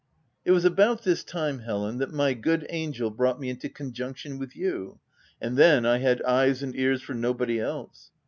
[0.45, 4.55] It was about this time, Helen, that my good angel brought me into conjunction with
[4.55, 4.99] you;
[5.39, 8.09] and then I had eyes and ears for nobody else.